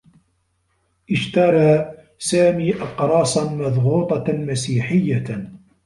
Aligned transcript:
اشترى 1.11 1.93
سامي 2.19 2.73
أقراصا 2.81 3.53
مضغوطة 3.53 4.33
مسيحيّة. 4.33 5.47